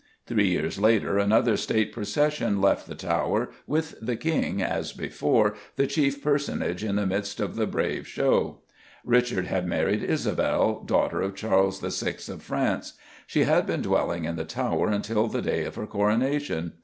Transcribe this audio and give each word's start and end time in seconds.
Three 0.25 0.47
years 0.47 0.79
later 0.79 1.19
another 1.19 1.55
State 1.55 1.93
procession 1.93 2.59
left 2.59 2.87
the 2.87 2.95
Tower, 2.95 3.51
with 3.67 3.93
the 4.01 4.15
King, 4.15 4.59
as 4.59 4.93
before, 4.93 5.53
the 5.75 5.85
chief 5.85 6.23
personage 6.23 6.83
in 6.83 6.95
the 6.95 7.05
midst 7.05 7.39
of 7.39 7.55
the 7.55 7.67
brave 7.67 8.07
show. 8.07 8.61
Richard 9.05 9.45
had 9.45 9.67
married 9.67 10.01
Isabel, 10.01 10.79
daughter 10.83 11.21
of 11.21 11.35
Charles 11.35 11.81
VI. 11.81 12.15
of 12.33 12.41
France. 12.41 12.93
She 13.27 13.43
had 13.43 13.67
been 13.67 13.83
dwelling 13.83 14.25
in 14.25 14.37
the 14.37 14.43
Tower 14.43 14.87
until 14.87 15.27
the 15.27 15.39
day 15.39 15.65
of 15.65 15.75
her 15.75 15.85
coronation. 15.85 16.73